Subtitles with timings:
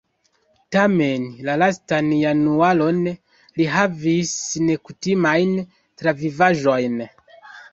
[0.75, 3.03] Tamen la lastan januaron
[3.61, 4.33] li havis
[4.71, 5.55] nekutimajn
[6.03, 6.99] travivaĵojn.